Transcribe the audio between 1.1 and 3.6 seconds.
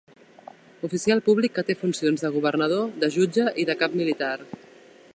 públic que té funcions de governador, de jutge